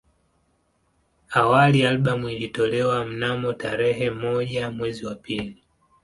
[1.33, 5.63] Awali albamu ilitolewa mnamo tarehe moja mwezi wa pili